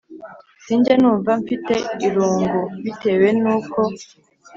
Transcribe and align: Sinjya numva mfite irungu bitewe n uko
Sinjya 0.65 0.93
numva 1.01 1.31
mfite 1.41 1.73
irungu 2.07 2.59
bitewe 2.83 3.27
n 3.41 3.43
uko 3.55 3.79